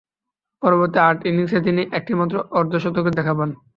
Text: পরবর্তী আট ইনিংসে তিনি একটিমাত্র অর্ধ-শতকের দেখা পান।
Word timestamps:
পরবর্তী 0.63 0.97
আট 1.01 1.17
ইনিংসে 1.29 1.59
তিনি 1.61 1.81
একটিমাত্র 1.91 2.35
অর্ধ-শতকের 2.51 3.13
দেখা 3.15 3.33
পান। 3.33 3.49